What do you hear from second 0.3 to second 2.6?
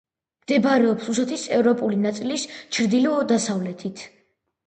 მდებარეობს რუსეთის ევროპული ნაწილის